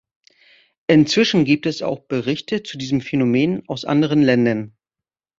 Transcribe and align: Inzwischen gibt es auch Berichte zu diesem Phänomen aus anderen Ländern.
Inzwischen 0.87 1.45
gibt 1.45 1.67
es 1.67 1.83
auch 1.83 1.99
Berichte 2.07 2.63
zu 2.63 2.79
diesem 2.79 3.01
Phänomen 3.01 3.61
aus 3.69 3.85
anderen 3.85 4.23
Ländern. 4.23 4.75